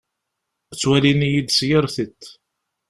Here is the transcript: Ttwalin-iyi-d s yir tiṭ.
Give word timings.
Ttwalin-iyi-d 0.71 1.49
s 1.57 1.59
yir 1.67 1.85
tiṭ. 1.95 2.21